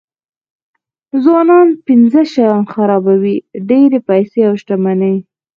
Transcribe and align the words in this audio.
ځوانان 1.23 1.67
پنځه 1.87 2.21
شیان 2.33 2.63
خرابوي 2.73 3.35
ډېرې 3.69 3.99
پیسې 4.09 4.39
او 4.49 4.53
شتمني. 4.61 5.15